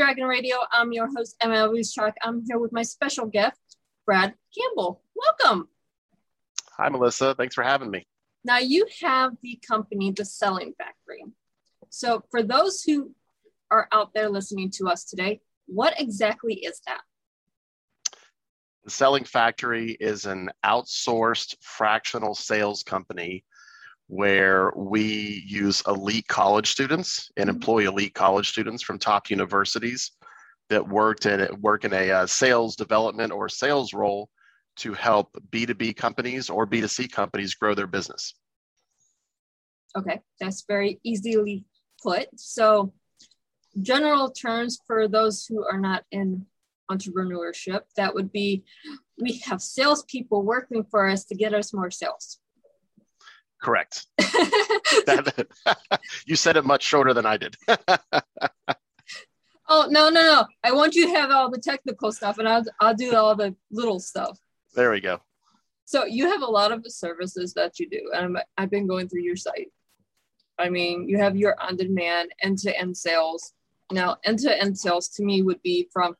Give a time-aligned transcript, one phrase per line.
[0.00, 0.56] Dragon Radio.
[0.72, 1.74] I'm your host, M.L.
[1.74, 2.14] Ruscsak.
[2.22, 3.60] I'm here with my special guest,
[4.06, 5.02] Brad Gamble.
[5.14, 5.68] Welcome.
[6.78, 7.34] Hi, Melissa.
[7.34, 8.06] Thanks for having me.
[8.42, 11.22] Now, you have the company, The Selling Factory.
[11.90, 13.14] So, for those who
[13.70, 17.02] are out there listening to us today, what exactly is that?
[18.84, 23.44] The Selling Factory is an outsourced fractional sales company
[24.10, 30.10] where we use elite college students and employ elite college students from top universities
[30.68, 34.28] that worked in work in a uh, sales development or sales role
[34.74, 38.34] to help B2B companies or B2C companies grow their business.
[39.96, 41.64] Okay, that's very easily
[42.02, 42.26] put.
[42.34, 42.92] So,
[43.80, 46.46] general terms for those who are not in
[46.90, 48.64] entrepreneurship, that would be
[49.20, 52.40] we have salespeople working for us to get us more sales.
[53.60, 54.06] Correct.
[54.18, 55.46] that,
[56.26, 57.56] you said it much shorter than I did.
[59.68, 60.46] oh no no no!
[60.64, 63.54] I want you to have all the technical stuff, and I'll I'll do all the
[63.70, 64.38] little stuff.
[64.74, 65.20] There we go.
[65.84, 68.86] So you have a lot of the services that you do, and i I've been
[68.86, 69.68] going through your site.
[70.58, 73.54] I mean, you have your on-demand end-to-end sales.
[73.90, 76.16] Now, end-to-end sales to me would be from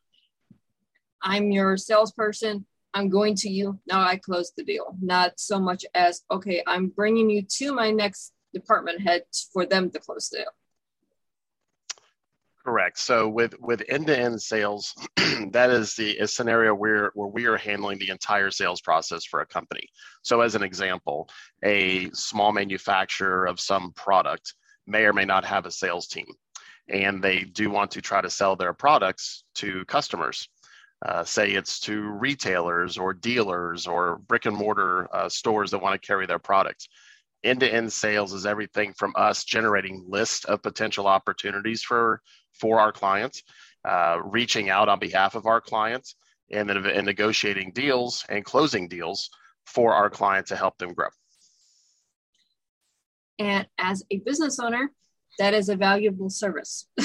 [1.22, 2.64] I'm your salesperson.
[2.94, 3.78] I'm going to you.
[3.86, 4.96] Now I close the deal.
[5.00, 9.90] Not so much as, okay, I'm bringing you to my next department head for them
[9.90, 10.52] to close the deal.
[12.64, 12.98] Correct.
[12.98, 14.94] So with with end-to-end sales,
[15.52, 19.40] that is the a scenario where where we are handling the entire sales process for
[19.40, 19.88] a company.
[20.22, 21.30] So as an example,
[21.64, 24.54] a small manufacturer of some product
[24.86, 26.26] may or may not have a sales team,
[26.88, 30.46] and they do want to try to sell their products to customers.
[31.05, 36.00] Uh, say it's to retailers or dealers or brick and mortar uh, stores that want
[36.00, 36.88] to carry their products.
[37.43, 42.21] End to end sales is everything from us generating lists of potential opportunities for
[42.53, 43.43] for our clients,
[43.88, 46.16] uh, reaching out on behalf of our clients,
[46.50, 49.31] and then and negotiating deals and closing deals
[49.65, 51.09] for our client to help them grow.
[53.38, 54.91] And as a business owner,
[55.38, 56.87] that is a valuable service.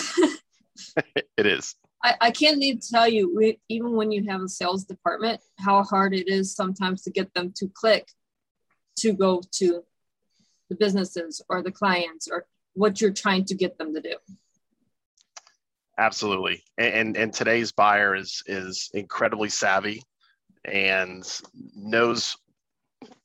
[1.37, 1.75] it is.
[2.05, 6.13] I, I can't to tell you, even when you have a sales department, how hard
[6.13, 8.07] it is sometimes to get them to click
[8.97, 9.83] to go to
[10.69, 14.13] the businesses or the clients or what you're trying to get them to do.
[15.97, 16.63] Absolutely.
[16.77, 20.03] And, and today's buyer is, is incredibly savvy
[20.63, 21.25] and
[21.75, 22.37] knows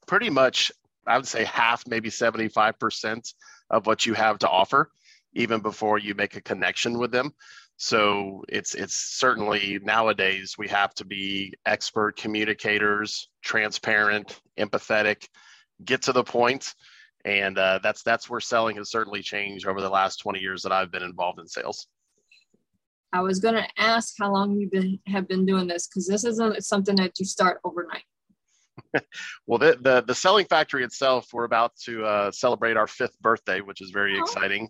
[0.06, 0.72] pretty much,
[1.06, 3.34] I would say half, maybe 75%
[3.68, 4.90] of what you have to offer,
[5.34, 7.34] even before you make a connection with them.
[7.82, 15.26] So it's it's certainly nowadays we have to be expert communicators, transparent, empathetic,
[15.82, 16.74] get to the point,
[17.24, 20.72] and uh, that's that's where selling has certainly changed over the last 20 years that
[20.72, 21.86] I've been involved in sales.
[23.14, 26.26] I was going to ask how long you been, have been doing this because this
[26.26, 28.04] isn't something that you start overnight.
[29.46, 33.62] well, the, the, the selling factory itself, we're about to uh, celebrate our fifth birthday,
[33.62, 34.22] which is very oh.
[34.22, 34.68] exciting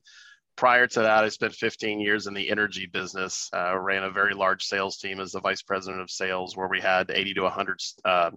[0.60, 3.48] prior to that, I spent 15 years in the energy business.
[3.50, 6.82] Uh, ran a very large sales team as the vice president of sales, where we
[6.82, 8.30] had 80 to 100 uh,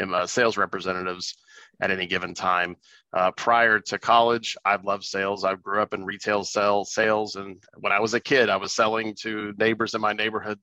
[0.00, 1.36] uh, sales representatives
[1.82, 2.76] at any given time.
[3.12, 5.44] Uh, prior to college, I've loved sales.
[5.44, 8.72] I grew up in retail sell sales, and when I was a kid, I was
[8.72, 10.58] selling to neighbors in my neighborhood,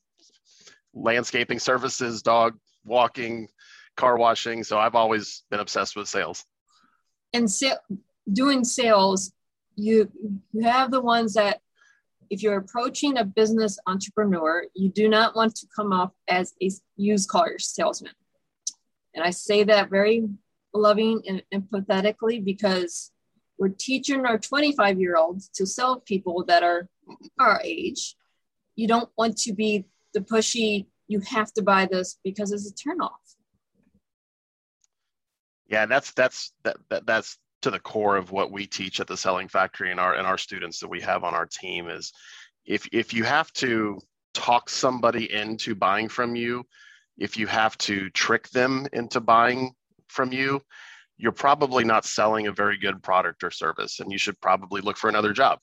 [0.95, 3.49] landscaping services, dog walking,
[3.95, 4.63] car washing.
[4.63, 6.43] So I've always been obsessed with sales.
[7.33, 7.77] And sa-
[8.31, 9.31] doing sales
[9.75, 10.11] you
[10.51, 11.59] you have the ones that
[12.29, 16.69] if you're approaching a business entrepreneur, you do not want to come off as a
[16.95, 18.13] used car salesman.
[19.13, 20.27] And I say that very
[20.73, 23.11] loving and empathetically because
[23.59, 26.87] we're teaching our 25 year olds to sell people that are
[27.39, 28.15] our age.
[28.75, 32.73] You don't want to be the pushy you have to buy this because it's a
[32.73, 33.11] turnoff.
[35.67, 39.17] Yeah, that's that's that, that that's to the core of what we teach at the
[39.17, 42.13] selling factory and our and our students that we have on our team is
[42.65, 43.99] if if you have to
[44.33, 46.63] talk somebody into buying from you,
[47.17, 49.71] if you have to trick them into buying
[50.07, 50.61] from you,
[51.17, 54.97] you're probably not selling a very good product or service, and you should probably look
[54.97, 55.59] for another job.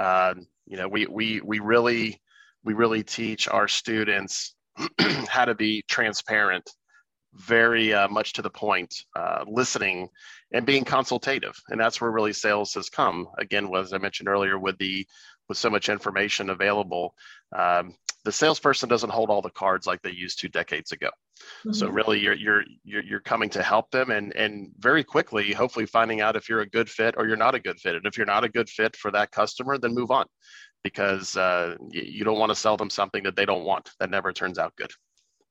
[0.00, 0.34] Uh,
[0.66, 2.20] you know, we we we really
[2.64, 4.54] we really teach our students
[5.28, 6.68] how to be transparent,
[7.34, 10.08] very uh, much to the point, uh, listening
[10.52, 13.26] and being consultative, and that's where really sales has come.
[13.38, 15.06] Again, as I mentioned earlier, with the
[15.48, 17.14] with so much information available,
[17.54, 17.94] um,
[18.24, 21.10] the salesperson doesn't hold all the cards like they used to decades ago.
[21.38, 21.72] Mm-hmm.
[21.72, 25.86] So really, you're, you're you're you're coming to help them, and and very quickly, hopefully,
[25.86, 27.96] finding out if you're a good fit or you're not a good fit.
[27.96, 30.26] And if you're not a good fit for that customer, then move on,
[30.82, 33.90] because uh, you, you don't want to sell them something that they don't want.
[33.98, 34.92] That never turns out good.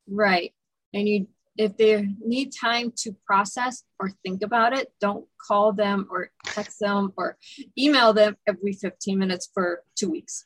[0.07, 0.53] Right,
[0.93, 1.27] and you
[1.57, 6.79] if they need time to process or think about it, don't call them or text
[6.79, 7.37] them or
[7.77, 10.45] email them every 15 minutes for two weeks.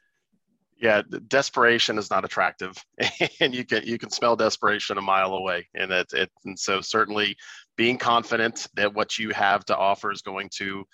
[0.80, 2.76] Yeah desperation is not attractive
[3.40, 6.82] and you can you can smell desperation a mile away and it, it and so
[6.82, 7.36] certainly
[7.78, 10.86] being confident that what you have to offer is going to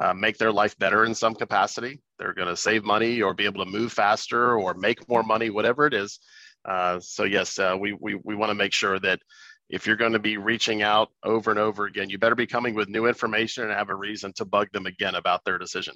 [0.00, 2.00] uh, make their life better in some capacity.
[2.18, 5.50] They're going to save money or be able to move faster or make more money
[5.50, 6.20] whatever it is.
[6.64, 9.20] Uh, so yes uh, we we, we want to make sure that
[9.72, 12.74] if you're going to be reaching out over and over again you better be coming
[12.74, 15.94] with new information and have a reason to bug them again about their decision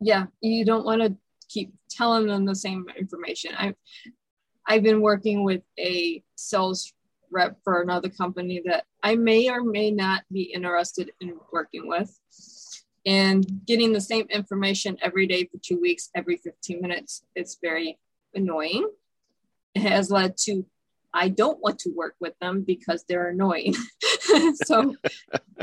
[0.00, 1.14] yeah you don't want to
[1.48, 3.52] keep telling them the same information.
[3.56, 3.76] I've
[4.66, 6.92] I've been working with a sales
[7.30, 12.18] rep for another company that I may or may not be interested in working with.
[13.06, 17.98] And getting the same information every day for two weeks, every 15 minutes, it's very
[18.34, 18.88] annoying.
[19.74, 20.64] It has led to
[21.14, 23.74] I don't want to work with them because they're annoying.
[24.64, 24.94] so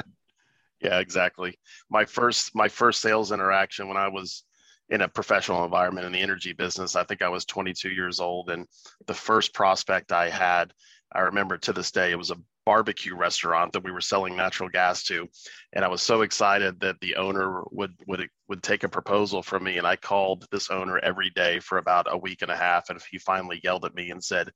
[0.81, 1.59] yeah, exactly.
[1.89, 4.43] My first my first sales interaction when I was
[4.89, 6.95] in a professional environment in the energy business.
[6.95, 8.67] I think I was 22 years old, and
[9.07, 10.73] the first prospect I had,
[11.13, 14.69] I remember to this day, it was a barbecue restaurant that we were selling natural
[14.69, 15.27] gas to,
[15.73, 19.63] and I was so excited that the owner would would would take a proposal from
[19.63, 22.89] me, and I called this owner every day for about a week and a half,
[22.89, 24.51] and he finally yelled at me and said.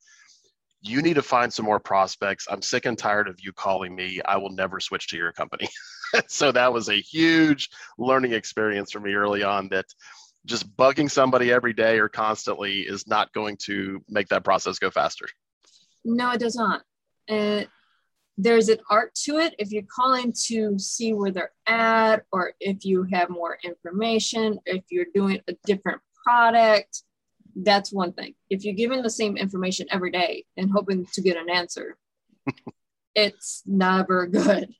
[0.87, 2.47] You need to find some more prospects.
[2.49, 4.21] I'm sick and tired of you calling me.
[4.23, 5.67] I will never switch to your company.
[6.27, 9.85] so that was a huge learning experience for me early on that
[10.45, 14.91] just bugging somebody every day or constantly is not going to make that process go
[14.91, 15.25] faster.
[16.03, 16.83] No, it does not.
[18.37, 19.55] There's an art to it.
[19.57, 24.83] If you're calling to see where they're at, or if you have more information, if
[24.89, 27.03] you're doing a different product,
[27.55, 28.35] that's one thing.
[28.49, 31.97] If you're giving the same information every day and hoping to get an answer,
[33.15, 34.73] it's never good.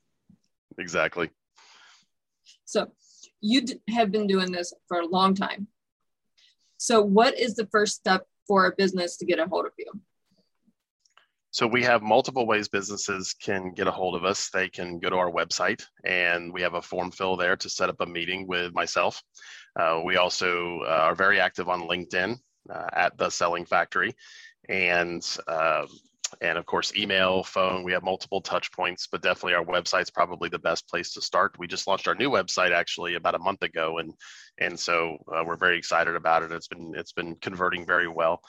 [0.78, 1.30] Exactly.
[2.66, 2.92] So
[3.42, 5.68] you d- have been doing this for a long time.
[6.78, 9.92] So, what is the first step for a business to get a hold of you?
[11.52, 14.50] So we have multiple ways businesses can get a hold of us.
[14.50, 17.88] They can go to our website, and we have a form fill there to set
[17.88, 19.24] up a meeting with myself.
[19.80, 22.36] Uh, we also uh, are very active on LinkedIn
[22.70, 24.16] uh, at the Selling Factory,
[24.70, 25.86] and uh,
[26.42, 30.50] and of course email phone we have multiple touch points but definitely our website's probably
[30.50, 31.58] the best place to start.
[31.60, 34.14] We just launched our new website actually about a month ago and
[34.60, 36.52] and so uh, we're very excited about it.
[36.52, 38.42] It's been it's been converting very well.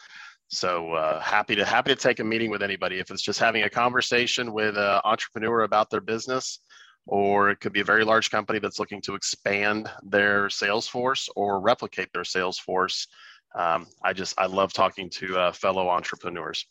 [0.49, 2.99] So uh, happy to happy to take a meeting with anybody.
[2.99, 6.61] If it's just having a conversation with an entrepreneur about their business
[7.06, 11.28] or it could be a very large company that's looking to expand their sales force
[11.37, 13.06] or replicate their sales force
[13.54, 16.66] um, i just i love talking to uh, fellow entrepreneurs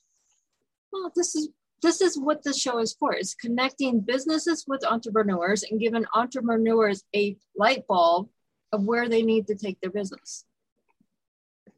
[0.95, 1.49] well, this is
[1.81, 3.13] this is what the show is for.
[3.13, 8.29] It's connecting businesses with entrepreneurs and giving entrepreneurs a light bulb
[8.71, 10.45] of where they need to take their business.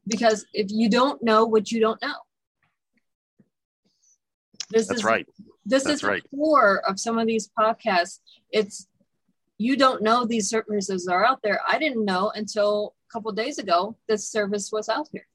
[0.06, 2.14] Because if you don't know what you don't know.
[4.70, 5.26] This That's is right.
[5.66, 6.22] This That's is right.
[6.22, 8.20] the core of some of these podcasts.
[8.52, 8.86] It's
[9.58, 11.60] you don't know these services are out there.
[11.66, 15.26] I didn't know until a couple days ago this service was out here.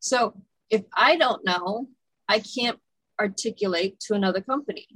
[0.00, 0.34] So
[0.70, 1.88] if I don't know,
[2.28, 2.78] I can't
[3.20, 4.86] articulate to another company.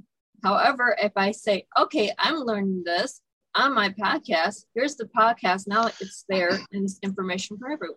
[0.43, 3.21] However, if I say, okay, I'm learning this
[3.55, 5.69] on my podcast, here's the podcast.
[5.69, 7.97] Now it's there and it's information for everyone.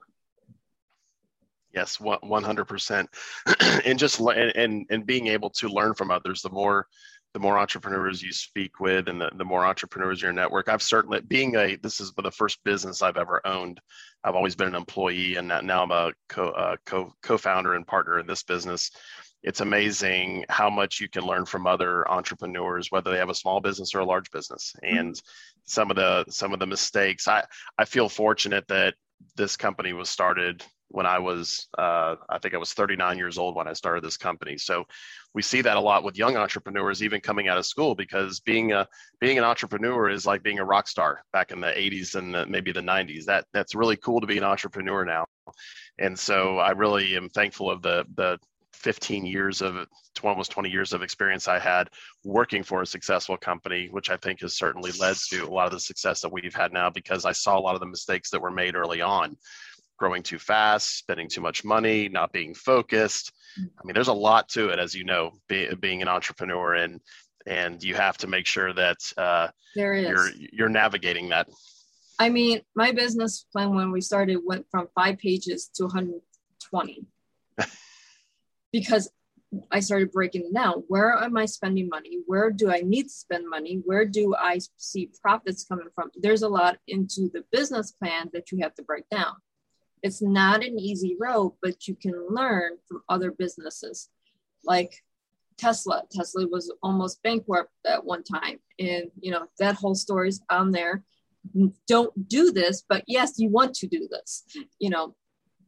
[1.73, 3.09] Yes, one hundred percent,
[3.85, 6.41] and just and and being able to learn from others.
[6.41, 6.87] The more
[7.35, 10.69] the more entrepreneurs you speak with, and the, the more entrepreneurs your network.
[10.69, 13.81] I've certainly being a this is the first business I've ever owned.
[14.23, 18.19] I've always been an employee, and now I'm a co uh, co co-founder and partner
[18.19, 18.89] in this business
[19.43, 23.61] it's amazing how much you can learn from other entrepreneurs, whether they have a small
[23.61, 24.73] business or a large business.
[24.83, 24.97] Mm-hmm.
[24.97, 25.21] And
[25.65, 27.43] some of the some of the mistakes, I
[27.77, 28.95] I feel fortunate that
[29.35, 33.55] this company was started when I was, uh, I think I was 39 years old
[33.55, 34.57] when I started this company.
[34.57, 34.85] So
[35.33, 38.71] we see that a lot with young entrepreneurs, even coming out of school, because being
[38.71, 38.87] a
[39.19, 42.45] being an entrepreneur is like being a rock star back in the 80s and the,
[42.45, 43.25] maybe the 90s.
[43.25, 45.25] That that's really cool to be an entrepreneur now,
[45.99, 48.39] and so I really am thankful of the the
[48.73, 49.87] 15 years of
[50.23, 51.89] almost 20 years of experience I had
[52.23, 55.71] working for a successful company, which I think has certainly led to a lot of
[55.71, 58.41] the success that we've had now because I saw a lot of the mistakes that
[58.41, 59.37] were made early on
[59.97, 63.31] growing too fast, spending too much money, not being focused.
[63.57, 66.99] I mean, there's a lot to it, as you know, be, being an entrepreneur, and
[67.45, 70.07] and you have to make sure that uh, there is.
[70.07, 71.47] you're you're navigating that.
[72.19, 77.05] I mean, my business plan when we started went from five pages to 120
[78.71, 79.09] because
[79.71, 80.83] I started breaking it down.
[80.87, 82.19] Where am I spending money?
[82.25, 83.81] Where do I need to spend money?
[83.85, 86.11] Where do I see profits coming from?
[86.15, 89.33] There's a lot into the business plan that you have to break down.
[90.05, 94.09] It's not an easy road, but you can learn from other businesses.
[94.63, 94.93] Like
[95.57, 96.03] Tesla.
[96.11, 98.59] Tesla was almost bankrupt at one time.
[98.77, 101.03] And, you know, that whole story's on there.
[101.87, 104.43] Don't do this, but yes, you want to do this.
[104.77, 105.15] You know,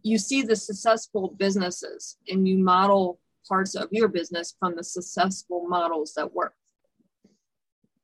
[0.04, 5.68] you see the successful businesses and you model parts of your business from the successful
[5.68, 6.54] models that work.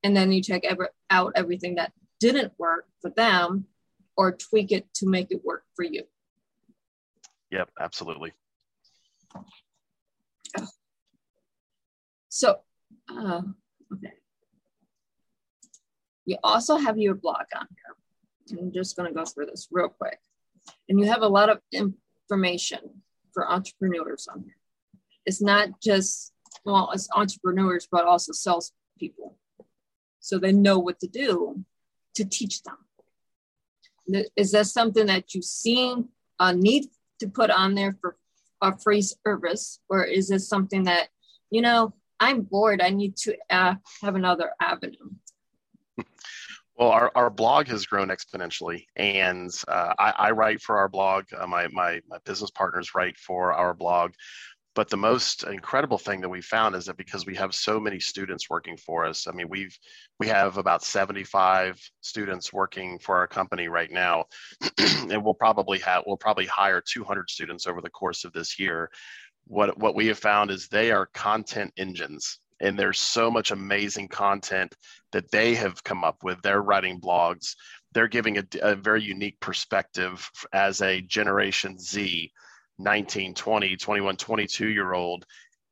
[0.03, 3.65] And then you check every, out everything that didn't work for them
[4.17, 6.05] or tweak it to make it work for you.
[7.53, 8.33] Yep, absolutely.
[12.29, 12.55] So,
[13.15, 13.41] uh,
[13.93, 14.13] okay.
[16.25, 18.57] You also have your blog on here.
[18.60, 20.17] I'm just going to go through this real quick.
[20.89, 22.79] And you have a lot of information
[23.36, 24.57] for entrepreneurs on here.
[25.27, 26.33] It's not just,
[26.65, 29.38] well, it's entrepreneurs, but also salespeople.
[30.22, 31.63] So they know what to do
[32.15, 32.77] to teach them.
[34.36, 36.86] Is that something that you've seen a need
[37.23, 38.17] to put on there for
[38.61, 41.07] a free service or is this something that
[41.49, 45.09] you know i'm bored i need to uh, have another avenue?
[46.77, 51.25] Well our, our blog has grown exponentially and uh, I, I, write for our blog
[51.37, 54.13] uh, my, my, my business partners write for our blog
[54.75, 55.13] but the mm-hmm.
[55.13, 58.77] most incredible thing that we found is that because we have so many students working
[58.77, 59.77] for us i mean we've
[60.19, 64.25] we have about 75 students working for our company right now
[65.09, 68.89] and we'll probably have we'll probably hire 200 students over the course of this year.
[69.45, 74.07] What what we have found is they are content engines and there's so much amazing
[74.07, 74.73] content
[75.11, 76.41] that they have come up with.
[76.41, 77.55] They're writing blogs.
[77.93, 82.31] They're giving a, a very unique perspective as a generation z
[82.79, 85.25] 19, 20, 21, 22 year old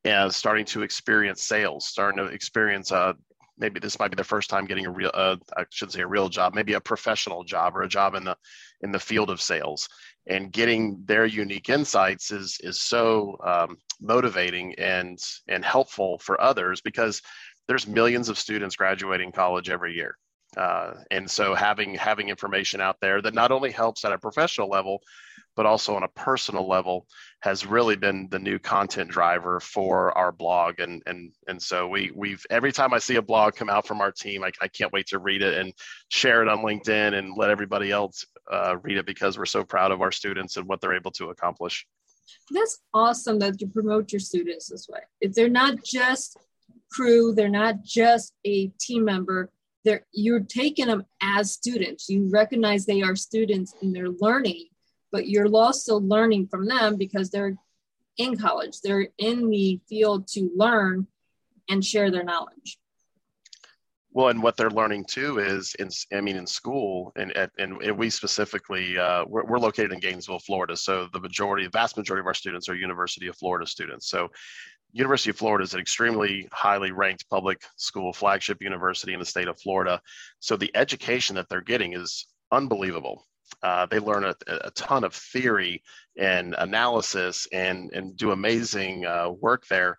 [0.03, 3.13] and starting to experience sales, starting to experience uh,
[3.58, 6.08] maybe this might be their first time getting a real uh, I shouldn't say a
[6.08, 8.36] real job, maybe a professional job or a job in the
[8.81, 9.88] in the field of sales.
[10.27, 16.81] And getting their unique insights is is so um, motivating and and helpful for others
[16.81, 17.22] because
[17.67, 20.17] there's millions of students graduating college every year.
[20.58, 24.67] Uh, and so having having information out there that not only helps at a professional
[24.67, 25.01] level,
[25.55, 27.05] but also on a personal level
[27.41, 30.79] has really been the new content driver for our blog.
[30.79, 34.01] And and and so we we've every time i see a blog come out from
[34.01, 35.74] our team i, I can't wait to read it and
[36.10, 39.91] share it on linkedin and let everybody else uh, read it because we're so proud
[39.91, 41.86] of our students and what they're able to accomplish.
[42.51, 45.00] That's awesome that you promote your students this way.
[45.22, 46.38] If they're not just
[46.91, 49.50] crew they're not just a team member
[49.84, 52.10] they're you're taking them as students.
[52.10, 54.68] You recognize they are students and they're learning
[55.12, 57.56] but you're also learning from them because they're
[58.18, 58.82] in college.
[58.82, 61.08] They're in the field to learn
[61.70, 62.78] and share their knowledge.
[64.14, 68.10] Well and what they're learning too is in i mean in school and and, we
[68.10, 70.76] specifically uh, we're, we're located in gainesville florida.
[70.76, 74.10] So the majority the vast majority of our students are university of florida students.
[74.10, 74.28] So
[74.94, 79.48] University of Florida is an extremely highly ranked public school flagship university in the state
[79.48, 80.02] of Florida.
[80.40, 83.26] So the education that they're getting is unbelievable.
[83.64, 85.84] Uh, they learn a, a, ton of theory
[86.18, 89.98] and analysis and, and do amazing uh, work there.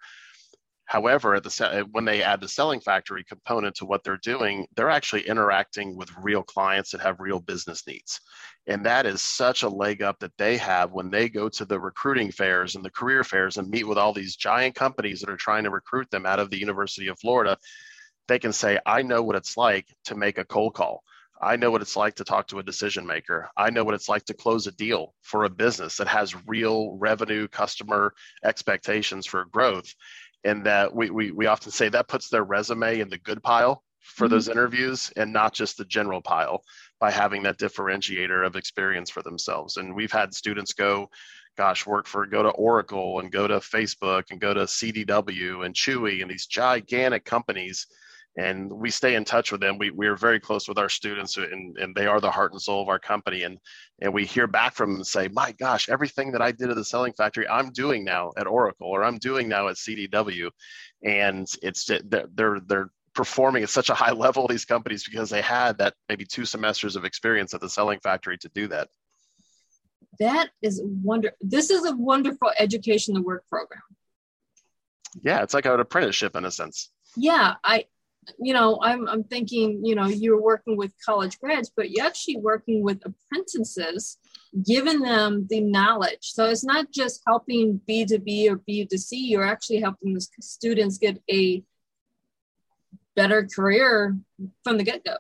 [0.93, 4.91] However, the uh, when they add the selling factory component to what they're doing, they're
[4.91, 8.21] actually interacting with real clients that have real business needs.
[8.67, 11.81] And that is such a leg up that they have when they go to the
[11.81, 15.37] recruiting fairs and the career fairs and meet with all these giant companies that are
[15.39, 17.57] trying to recruit them out of the University of Florida.
[18.29, 21.03] They can say, I know what it's like to make a cold call.
[21.43, 23.51] I know what it's like to talk to a decision maker.
[23.57, 26.97] I know what it's like to close a deal for a business that has real
[26.99, 29.93] revenue, customer expectations for growth.
[30.45, 33.83] And that we, we, we often say that puts their resume in the good pile
[34.01, 34.35] for mm-hmm.
[34.35, 36.63] those interviews and not just the general pile
[37.01, 39.77] by having that differentiator of experience for themselves.
[39.77, 41.09] And we've had students go,
[41.57, 45.75] gosh, work for go to Oracle and go to Facebook and go to CDW and
[45.75, 47.87] Chewy and these gigantic companies
[48.37, 49.79] and we stay in touch with them.
[49.79, 52.63] We, we are very close with our students and, and they are the heart and
[52.63, 53.43] soul of our company.
[53.43, 53.59] And,
[54.01, 56.77] and we hear back from them and say, my gosh, everything that I did at
[56.77, 60.51] the selling factory, I'm doing now at Oracle or I'm doing now at CDW.
[61.05, 65.43] And it's, they're, they're, they're performing at such a high level, these companies, because they
[65.43, 68.89] had that maybe two semesters of experience at the selling factory to do that.
[70.19, 71.33] That is wonder.
[71.41, 73.83] This is a wonderful education to work program.
[75.23, 76.91] Yeah, it's like an apprenticeship in a sense.
[77.17, 77.87] Yeah, I
[78.39, 82.37] you know, I'm, I'm thinking, you know, you're working with college grads, but you're actually
[82.37, 84.19] working with apprentices,
[84.65, 86.19] giving them the knowledge.
[86.21, 90.15] So it's not just helping B to B or B to C, you're actually helping
[90.15, 91.63] the students get a
[93.17, 94.17] better career
[94.65, 95.17] from the get go.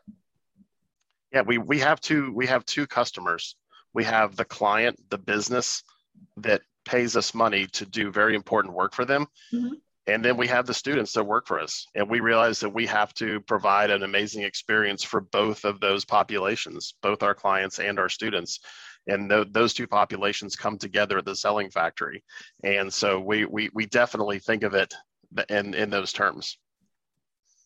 [1.32, 3.56] Yeah, we, we have two we have two customers.
[3.94, 5.82] We have the client, the business
[6.38, 9.26] that pays us money to do very important work for them.
[9.52, 9.75] Mm-hmm
[10.06, 12.87] and then we have the students that work for us and we realize that we
[12.87, 17.99] have to provide an amazing experience for both of those populations both our clients and
[17.99, 18.61] our students.
[19.06, 22.23] And th- those two populations come together at the selling factory.
[22.62, 24.94] And so we we, we definitely think of it
[25.49, 26.59] in in those terms.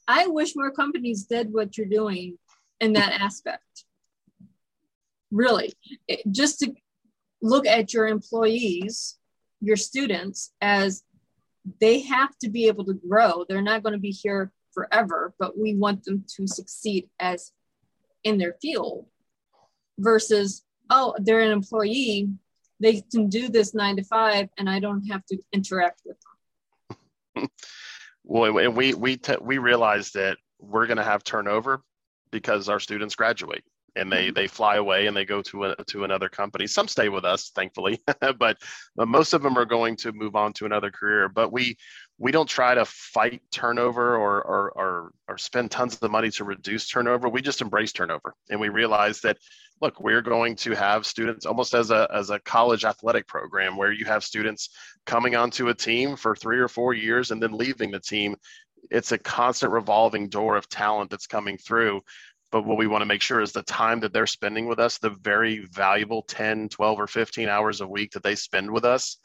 [0.09, 2.39] I wish more companies did what you're doing
[2.81, 3.85] in that aspect.
[5.31, 5.73] Really
[6.09, 6.73] it, just to
[7.43, 9.19] look at your employees
[9.61, 11.03] your students as
[11.81, 13.45] they have to be able to grow.
[13.49, 17.53] They're not going to be here forever, but we want them to succeed as
[18.25, 19.07] in their field
[19.99, 22.31] versus, oh, they're an employee.
[22.81, 26.17] They can do this nine to five and I don't have to interact with
[27.35, 27.49] them.
[28.25, 31.83] well, and we, we, te- we realize that we're going to have turnover
[32.31, 33.65] because our students graduate
[33.97, 36.67] and they they fly away and they go to a, to another company.
[36.67, 38.59] Some stay with us, thankfully, but,
[38.97, 41.29] but most of them are going to move on to another career.
[41.29, 41.77] But we
[42.19, 46.45] we don't try to fight turnover or, or or or spend tons of money to
[46.45, 47.29] reduce turnover.
[47.29, 49.39] We just embrace turnover, and we realize that
[49.83, 53.93] look, we're going to have students almost as a as a college athletic program where
[53.93, 54.71] you have students
[55.05, 58.37] coming onto a team for three or four years and then leaving the team
[58.91, 62.01] it's a constant revolving door of talent that's coming through
[62.53, 64.99] but what we want to make sure is the time that they're spending with us
[64.99, 69.19] the very valuable 10 12 or 15 hours a week that they spend with us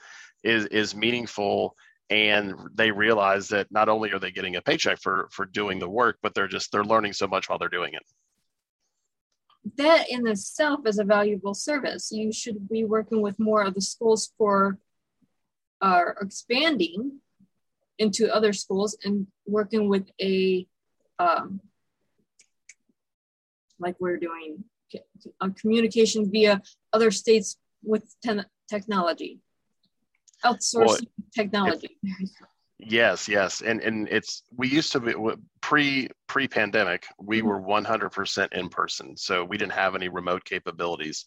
[0.44, 1.76] is is meaningful.
[2.10, 5.90] And they realize that not only are they getting a paycheck for for doing the
[5.90, 8.04] work but they're just they're learning so much while they're doing it.
[9.78, 12.12] That in itself is a valuable service.
[12.12, 14.80] You should be working with more of the schools for
[15.82, 17.20] uh, expanding
[18.00, 20.66] into other schools and working with a
[21.20, 21.62] um,
[23.82, 24.64] like we're doing
[25.42, 26.62] uh, communication via
[26.94, 29.40] other states with ten- technology,
[30.46, 31.00] outsourcing well,
[31.36, 31.98] technology.
[32.04, 32.30] It,
[32.80, 35.14] yes, yes, and and it's we used to be
[35.62, 37.48] pre pre pandemic we mm-hmm.
[37.48, 41.26] were 100% in person, so we didn't have any remote capabilities,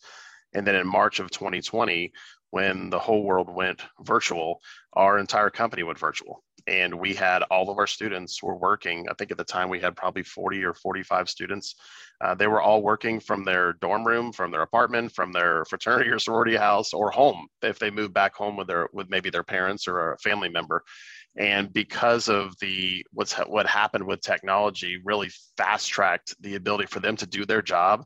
[0.54, 2.12] and then in March of 2020
[2.50, 4.60] when the whole world went virtual,
[4.92, 9.06] our entire company went virtual and we had all of our students were working.
[9.10, 11.74] I think at the time we had probably 40 or 45 students.
[12.20, 16.08] Uh, they were all working from their dorm room from their apartment from their fraternity
[16.10, 19.42] or sorority house or home if they moved back home with their with maybe their
[19.42, 20.82] parents or a family member.
[21.36, 27.00] And because of the what's what happened with technology really fast tracked the ability for
[27.00, 28.04] them to do their job.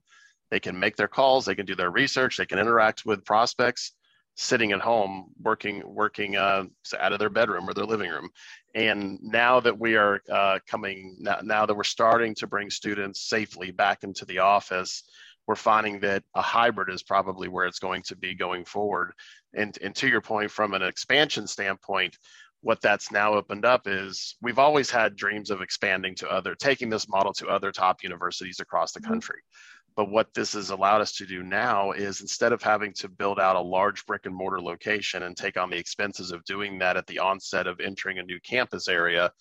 [0.51, 3.93] They can make their calls they can do their research they can interact with prospects
[4.41, 6.65] sitting at home working working uh,
[6.99, 8.31] out of their bedroom or their living room.
[8.75, 13.29] And now that we are uh, coming now, now that we're starting to bring students
[13.29, 15.03] safely back into the office
[15.49, 19.15] we're finding that a hybrid is probably where it's going to be going forward.
[19.55, 22.19] And, and to your point from an expansion standpoint
[22.61, 26.91] what that's now opened up is we've always had dreams of expanding to other taking
[26.91, 29.13] this model to other top universities across the mm-hmm.
[29.13, 29.37] country.
[29.37, 33.09] mm-hmm but what this has allowed us to do now is instead of having to
[33.09, 36.79] build out a large brick and mortar location and take on the expenses of doing
[36.79, 39.33] that at the onset of entering a new campus area,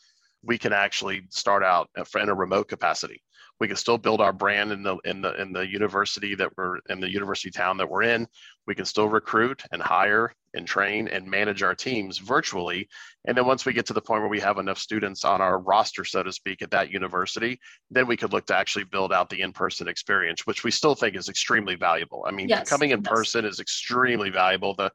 [0.41, 3.21] we can actually start out in a remote capacity
[3.59, 6.77] we can still build our brand in the in the in the university that we're
[6.89, 8.27] in the university town that we're in.
[8.67, 12.87] We can still recruit and hire and train and manage our teams virtually.
[13.25, 15.59] And then once we get to the point where we have enough students on our
[15.59, 17.59] roster so to speak at that university
[17.91, 21.15] then we could look to actually build out the in-person experience which we still think
[21.15, 22.25] is extremely valuable.
[22.27, 23.09] I mean yes, coming in yes.
[23.09, 24.75] person is extremely valuable.
[24.75, 24.91] The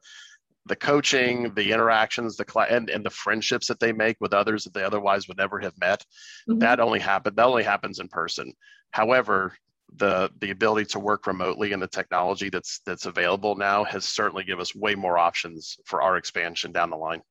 [0.65, 4.63] the coaching, the interactions, the cl- and, and the friendships that they make with others
[4.63, 6.05] that they otherwise would never have met,
[6.49, 6.59] mm-hmm.
[6.59, 8.53] that only happen that only happens in person.
[8.91, 9.53] However,
[9.97, 14.43] the the ability to work remotely and the technology that's that's available now has certainly
[14.43, 17.21] given us way more options for our expansion down the line.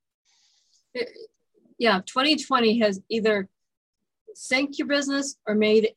[1.78, 3.48] Yeah, 2020 has either
[4.34, 5.94] sank your business or made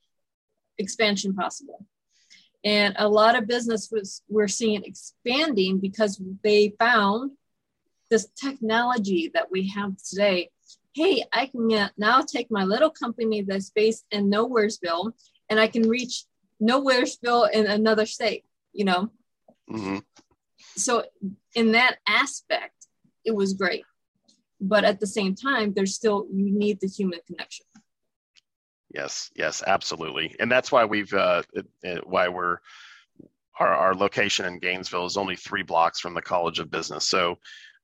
[0.77, 1.85] expansion possible.
[2.65, 7.31] And a lot of business was we're seeing expanding because they found
[8.09, 10.49] this technology that we have today.
[10.93, 15.11] Hey, I can now take my little company that's based in Nowheresville
[15.49, 16.25] and I can reach
[16.61, 19.11] Nowheresville in another state, you know?
[19.69, 19.99] Mm-hmm.
[20.75, 21.03] So,
[21.53, 22.87] in that aspect,
[23.23, 23.83] it was great.
[24.59, 27.65] But at the same time, there's still, you need the human connection.
[28.95, 31.43] Yes, yes, absolutely, and that's why we've uh,
[32.05, 32.59] why we're
[33.59, 37.35] our, our location in Gainesville is only three blocks from the College of Business, so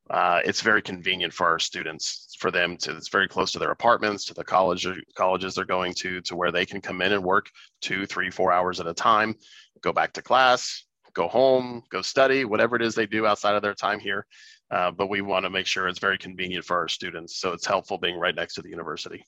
[0.09, 3.71] uh, it's very convenient for our students for them to it's very close to their
[3.71, 7.23] apartments to the college colleges they're going to to where they can come in and
[7.23, 7.49] work
[7.81, 9.35] two three four hours at a time
[9.81, 13.61] go back to class go home go study whatever it is they do outside of
[13.61, 14.25] their time here.
[14.71, 17.65] Uh, but we want to make sure it's very convenient for our students so it's
[17.65, 19.21] helpful being right next to the university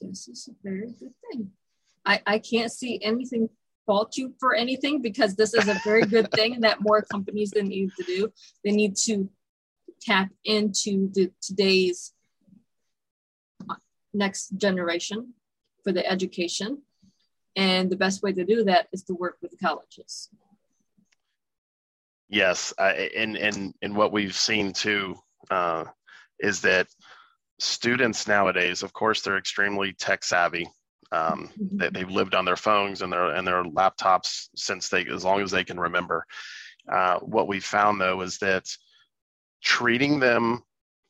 [0.00, 1.50] this is a very good thing.
[2.04, 3.48] I, I can't see anything
[3.86, 7.62] fault you for anything because this is a very good thing that more companies they
[7.62, 8.32] need to do.
[8.64, 9.28] They need to
[10.00, 12.12] tap into the today's
[14.12, 15.34] next generation
[15.84, 16.82] for the education.
[17.56, 20.28] And the best way to do that is to work with colleges.
[22.28, 25.16] Yes, I, and and and what we've seen too
[25.50, 25.86] uh,
[26.38, 26.86] is that
[27.60, 30.68] students nowadays, of course, they're extremely tech savvy.
[31.12, 31.76] Um, mm-hmm.
[31.76, 35.40] they, they've lived on their phones and their and their laptops since they as long
[35.42, 36.24] as they can remember.
[36.90, 38.64] Uh, what we found though is that
[39.62, 40.62] treating them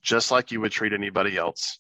[0.02, 1.78] just like you would treat anybody else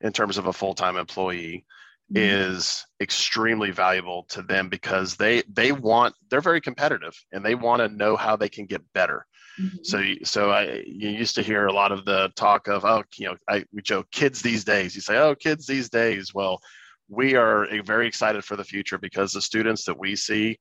[0.00, 1.81] in terms of a full-time employee mm-hmm.
[2.14, 7.80] Is extremely valuable to them because they they want they're very competitive and they want
[7.80, 9.26] to know how they can get better
[9.60, 9.78] Mm-hmm.
[9.82, 13.26] So, so I you used to hear a lot of the talk of oh, you
[13.26, 14.94] know, I we joke kids these days.
[14.94, 16.32] You say oh, kids these days.
[16.34, 16.60] Well,
[17.08, 20.58] we are very excited for the future because the students that we see,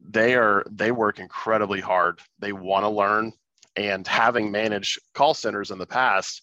[0.00, 2.20] they are they work incredibly hard.
[2.40, 3.32] They want to learn,
[3.76, 6.42] and having managed call centers in the past,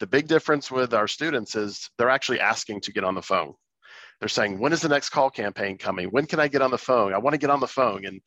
[0.00, 3.54] the big difference with our students is they're actually asking to get on the phone.
[4.22, 6.06] They're saying, when is the next call campaign coming?
[6.10, 7.12] When can I get on the phone?
[7.12, 8.04] I want to get on the phone.
[8.06, 8.20] And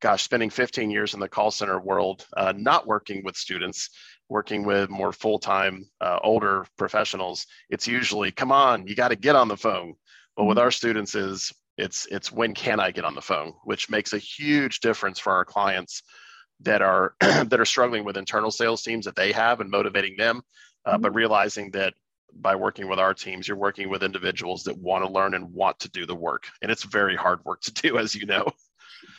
[0.00, 3.90] gosh, spending 15 years in the call center world, uh, not working with students,
[4.28, 9.16] working with more full time, uh, older professionals, it's usually, come on, you got to
[9.16, 9.94] get on the phone.
[10.36, 10.64] But with mm-hmm.
[10.64, 14.18] our students, is it's it's when can I get on the phone, which makes a
[14.18, 16.04] huge difference for our clients
[16.60, 20.42] that are that are struggling with internal sales teams that they have and motivating them,
[20.86, 21.02] uh, mm-hmm.
[21.02, 21.94] but realizing that
[22.40, 25.78] by working with our teams, you're working with individuals that want to learn and want
[25.80, 28.52] to do the work, and it's very hard work to do, as you know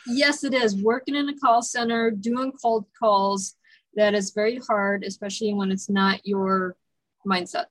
[0.06, 0.76] yes, it is.
[0.82, 3.54] Working in a call center, doing cold calls,
[3.94, 6.76] that is very hard, especially when it's not your
[7.26, 7.66] mindset.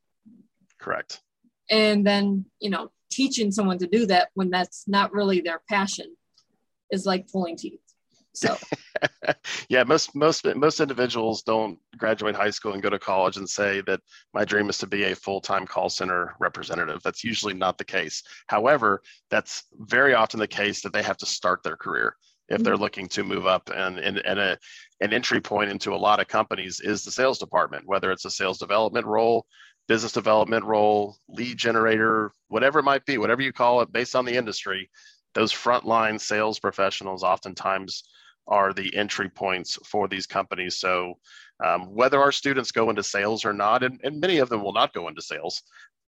[0.80, 1.22] Correct.
[1.70, 6.16] And then, you know, teaching someone to do that when that's not really their passion
[6.92, 7.80] is like pulling teeth.
[8.34, 8.58] So
[9.70, 13.82] yeah, most most most individuals don't graduate high school and go to college and say
[13.82, 14.02] that
[14.34, 17.02] my dream is to be a full-time call center representative.
[17.04, 18.24] That's usually not the case.
[18.48, 22.16] However, that's very often the case that they have to start their career
[22.50, 22.84] if they're mm-hmm.
[22.84, 24.58] looking to move up and, and, and a,
[25.02, 28.30] an entry point into a lot of companies is the sales department whether it's a
[28.30, 29.46] sales development role
[29.88, 34.26] business development role lead generator whatever it might be whatever you call it based on
[34.26, 34.90] the industry
[35.34, 38.04] those frontline sales professionals oftentimes
[38.48, 40.78] are the entry points for these companies.
[40.78, 41.16] So
[41.64, 44.74] um, whether our students go into sales or not, and, and many of them will
[44.74, 45.62] not go into sales,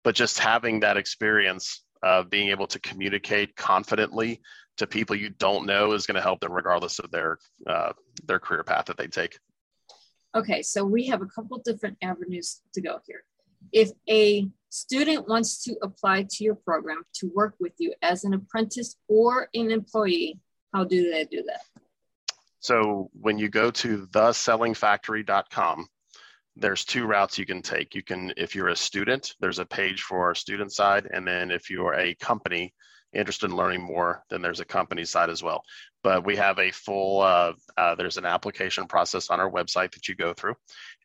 [0.05, 4.41] but just having that experience of being able to communicate confidently
[4.77, 7.93] to people you don't know is going to help them regardless of their uh,
[8.25, 9.39] their career path that they take.
[10.35, 13.23] Okay, so we have a couple different avenues to go here.
[13.71, 18.33] If a student wants to apply to your program to work with you as an
[18.33, 20.41] apprentice or an employee,
[20.73, 21.82] how do they do that?
[22.63, 25.87] So when you go to thesellingfactory.com,
[26.55, 27.93] there's two routes you can take.
[27.95, 31.51] You can, if you're a student, there's a page for our student side, and then
[31.51, 32.73] if you're a company
[33.13, 35.65] interested in learning more, then there's a company side as well.
[36.05, 40.07] But we have a full, uh, uh, there's an application process on our website that
[40.09, 40.55] you go through,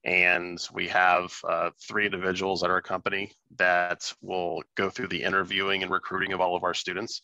[0.05, 5.81] and we have uh, three individuals at our company that will go through the interviewing
[5.81, 7.23] and recruiting of all of our students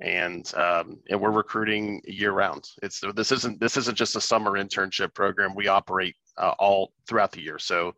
[0.00, 2.68] and um, and we're recruiting year round.
[2.82, 5.54] It's this isn't this isn't just a summer internship program.
[5.54, 7.58] We operate uh, all throughout the year.
[7.58, 7.94] So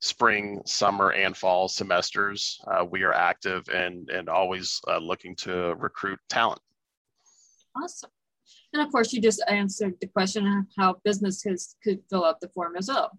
[0.00, 5.74] spring, summer, and fall semesters, uh, we are active and and always uh, looking to
[5.76, 6.60] recruit talent.
[7.76, 8.10] Awesome.
[8.72, 12.48] And of course, you just answered the question of how businesses could fill out the
[12.48, 13.10] form as well.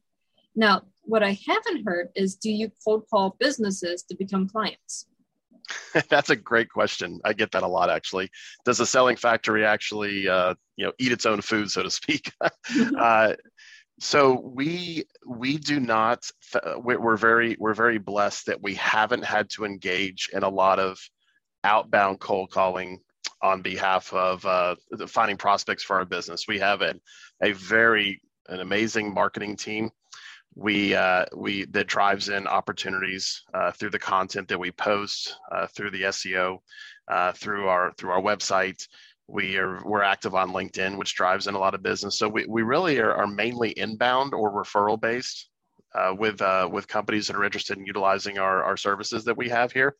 [0.56, 5.08] Now, what I haven't heard is do you cold call businesses to become clients?
[6.10, 7.19] That's a great question.
[7.23, 8.30] I get that a lot actually.
[8.65, 12.32] Does the selling factory actually, uh, you know, eat its own food, so to speak?
[12.97, 13.34] uh,
[13.99, 16.30] so we we do not.
[16.78, 20.97] We're very we're very blessed that we haven't had to engage in a lot of
[21.63, 22.99] outbound cold calling
[23.41, 24.76] on behalf of uh,
[25.08, 26.47] finding prospects for our business.
[26.47, 26.95] We have a,
[27.41, 29.91] a very an amazing marketing team
[30.56, 35.68] we uh, we that drives in opportunities uh, through the content that we post uh,
[35.68, 36.60] through the SEO
[37.08, 38.88] uh, through our through our website.
[39.28, 42.18] We are we're active on LinkedIn which drives in a lot of business.
[42.18, 45.50] So we, we really are, are mainly inbound or referral based
[45.96, 49.50] uh, with uh, with companies that are interested in utilizing our, our services that we
[49.50, 49.96] have here.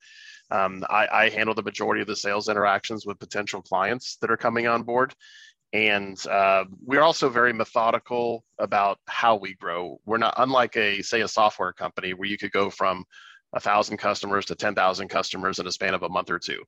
[0.52, 4.38] Um, I, I handle the majority of the sales interactions with potential clients that are
[4.38, 5.16] coming on board
[5.74, 10.00] and uh, we're also very methodical about how we grow.
[10.06, 13.06] We're not unlike a say a software company where you could go from
[13.54, 16.64] a thousand customers to ten thousand customers in a span of a month or two.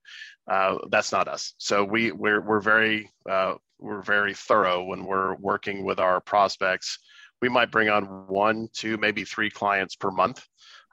[0.50, 1.54] Uh, that's not us.
[1.58, 6.98] So we we're we're very uh, we're very thorough when we're working with our prospects.
[7.42, 10.44] We might bring on one, two, maybe three clients per month.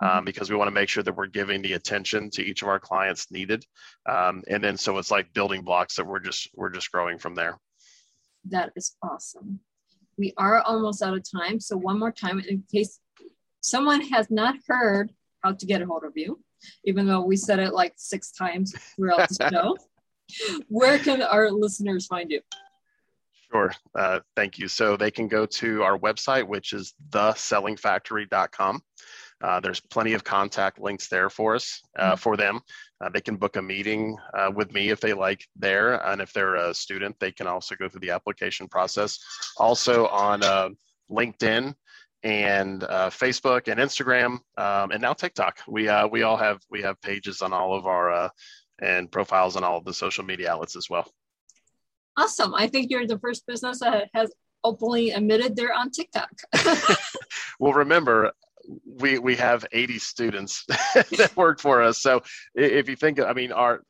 [0.00, 0.24] Um, mm-hmm.
[0.24, 2.80] because we want to make sure that we're giving the attention to each of our
[2.80, 3.64] clients needed,
[4.08, 7.36] um, and then so it's like building blocks that we're just we're just growing from
[7.36, 7.56] there.
[8.48, 9.60] That is awesome.
[10.18, 11.60] We are almost out of time.
[11.60, 13.00] So, one more time, in case
[13.60, 16.40] someone has not heard how to get a hold of you,
[16.84, 19.76] even though we said it like six times throughout the show,
[20.68, 22.40] where can our listeners find you?
[23.52, 23.72] Sure.
[23.94, 24.66] Uh, thank you.
[24.66, 28.82] So they can go to our website, which is thesellingfactory.com.
[29.42, 32.16] Uh, there's plenty of contact links there for us, uh, mm-hmm.
[32.16, 32.60] for them.
[33.02, 35.94] Uh, they can book a meeting uh, with me if they like there.
[36.06, 39.18] And if they're a student, they can also go through the application process.
[39.56, 40.68] Also on uh,
[41.10, 41.74] LinkedIn
[42.22, 45.58] and uh, Facebook and Instagram um, and now TikTok.
[45.66, 48.30] We, we all have, we have pages on all of our
[48.80, 51.10] and profiles on all of the social media outlets as well.
[52.16, 52.54] Awesome.
[52.54, 54.30] I think you're the first business that has
[54.64, 56.30] openly admitted they're on TikTok.
[57.58, 58.32] well, remember,
[58.84, 62.00] we we have 80 students that work for us.
[62.00, 62.22] So
[62.54, 63.82] if you think, I mean, our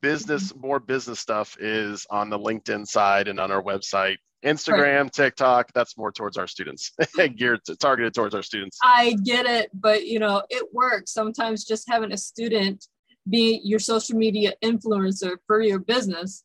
[0.00, 0.60] business, mm-hmm.
[0.60, 4.16] more business stuff is on the LinkedIn side and on our website.
[4.44, 5.12] Instagram, right.
[5.12, 6.92] TikTok, that's more towards our students,
[7.36, 8.78] geared to, targeted towards our students.
[8.82, 11.12] I get it, but you know, it works.
[11.12, 12.86] Sometimes just having a student
[13.28, 16.44] be your social media influencer for your business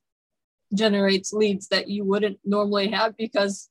[0.74, 3.70] generates leads that you wouldn't normally have because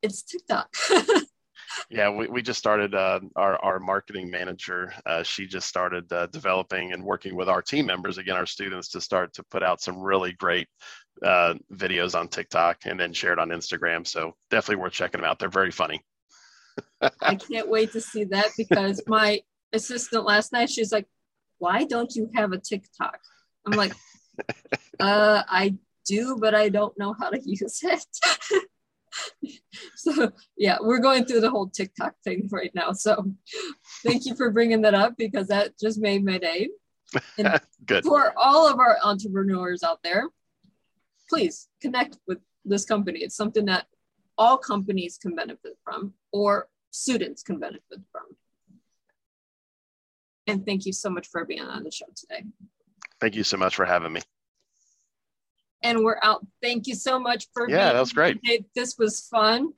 [0.00, 0.72] it's TikTok.
[1.90, 4.92] yeah, we, we just started uh, our, our marketing manager.
[5.04, 8.88] Uh, she just started uh, developing and working with our team members, again, our students,
[8.90, 10.68] to start to put out some really great
[11.24, 14.06] uh, videos on TikTok and then shared on Instagram.
[14.06, 15.38] So definitely worth checking them out.
[15.38, 16.02] They're very funny.
[17.20, 19.40] I can't wait to see that because my
[19.72, 21.06] assistant last night, she's like,
[21.58, 23.18] why don't you have a TikTok?
[23.64, 23.94] I'm like,
[25.00, 28.04] uh, I do, but I don't know how to use it.
[29.96, 32.92] so yeah, we're going through the whole TikTok thing right now.
[32.92, 33.32] So
[34.04, 36.68] thank you for bringing that up because that just made my day.
[37.38, 38.04] And Good.
[38.04, 40.28] For all of our entrepreneurs out there,
[41.28, 43.20] please connect with this company.
[43.20, 43.86] It's something that
[44.38, 48.24] all companies can benefit from or students can benefit from.
[50.48, 52.44] And thank you so much for being on the show today.
[53.20, 54.20] Thank you so much for having me
[55.82, 56.46] and we're out.
[56.62, 58.40] Thank you so much for yeah, that was great.
[58.74, 59.72] This was fun.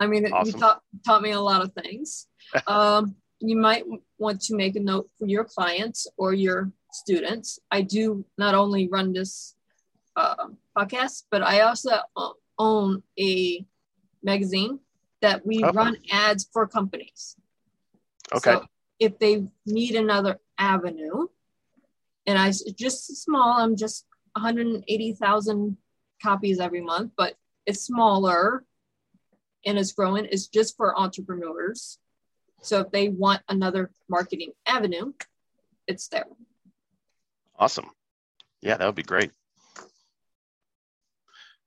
[0.00, 0.54] I mean, awesome.
[0.54, 2.26] you taught taught me a lot of things.
[2.66, 3.84] um, you might
[4.18, 7.58] want to make a note for your clients or your students.
[7.70, 9.54] I do not only run this
[10.16, 11.90] uh, podcast, but I also
[12.58, 13.64] own a
[14.22, 14.78] magazine
[15.20, 15.72] that we oh.
[15.72, 17.36] run ads for companies.
[18.34, 18.52] Okay.
[18.52, 18.66] So
[18.98, 21.26] if they need another avenue,
[22.26, 25.76] and I just small, I'm just 180,000
[26.22, 27.34] copies every month, but
[27.66, 28.64] it's smaller.
[29.64, 30.26] and it's growing.
[30.30, 31.98] It's just for entrepreneurs.
[32.62, 35.12] So if they want another marketing avenue,
[35.86, 36.24] it's there.
[37.58, 37.90] Awesome.
[38.60, 39.30] Yeah, that would be great.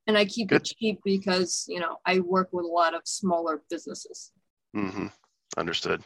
[0.08, 0.62] And I keep Good.
[0.62, 4.32] it cheap because, you know, I work with a lot of smaller businesses.
[4.76, 5.08] Mm-hmm.
[5.58, 6.04] Understood.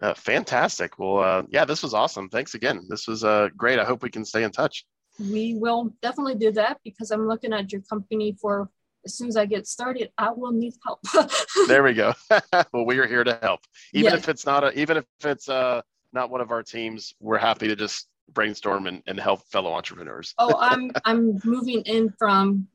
[0.00, 0.98] Uh, fantastic.
[0.98, 2.28] Well, uh, yeah, this was awesome.
[2.28, 2.86] Thanks again.
[2.88, 3.78] This was uh, great.
[3.78, 4.84] I hope we can stay in touch.
[5.18, 8.70] We will definitely do that because I'm looking at your company for
[9.04, 11.00] as soon as I get started, I will need help.
[11.66, 12.14] There we go.
[12.72, 13.60] well, we are here to help.
[13.92, 14.18] Even Yeah.
[14.18, 17.68] if it's not a, even if it's uh, not one of our teams, we're happy
[17.68, 20.34] to just brainstorm and, and help fellow entrepreneurs.
[20.38, 22.68] oh, I'm I'm moving in from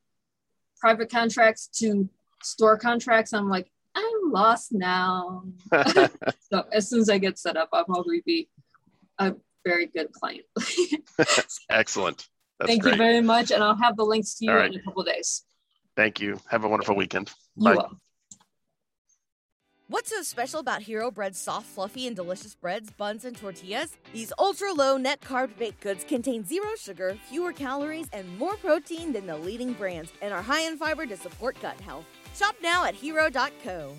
[0.79, 2.07] private contracts to
[2.43, 3.33] store contracts.
[3.33, 5.43] I'm like, I'm lost now.
[6.51, 8.49] so as soon as I get set up, I'll probably be
[9.17, 9.33] a
[9.67, 10.45] very good client.
[11.69, 12.27] Excellent.
[12.59, 12.93] That's Thank great.
[12.93, 14.73] you very much, and I'll have the links to you All right.
[14.73, 15.43] in a couple days.
[15.95, 16.39] Thank you.
[16.49, 17.31] Have a wonderful weekend.
[17.55, 17.75] You Bye.
[17.75, 17.99] will.
[19.89, 23.95] What's so special about Hero Bread's soft, fluffy, and delicious breads, buns, and tortillas?
[24.11, 29.13] These ultra low net carb baked goods contain zero sugar, fewer calories, and more protein
[29.13, 32.03] than the leading brands, and are high in fiber to support gut health.
[32.35, 33.93] Shop now at hero.co.